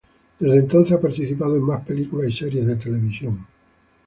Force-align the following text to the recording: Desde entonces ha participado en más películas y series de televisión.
Desde 0.39 0.57
entonces 0.57 0.93
ha 0.93 0.99
participado 0.99 1.55
en 1.57 1.61
más 1.61 1.85
películas 1.85 2.27
y 2.27 2.33
series 2.33 2.65
de 2.65 2.75
televisión. 2.75 3.45